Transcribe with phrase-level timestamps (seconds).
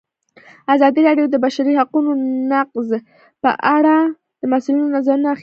[0.73, 2.11] ازادي راډیو د د بشري حقونو
[2.51, 2.87] نقض
[3.43, 3.95] په اړه
[4.41, 5.39] د مسؤلینو نظرونه اخیستي.